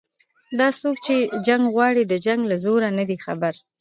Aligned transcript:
دا 0.59 0.67
څوک 0.79 0.95
چې 1.05 1.15
جنګ 1.47 1.63
غواړي 1.73 2.03
د 2.07 2.13
جنګ 2.25 2.41
له 2.51 2.55
زوره 2.63 2.89
نه 2.97 3.03
دي 3.09 3.17
خبر 3.25 3.53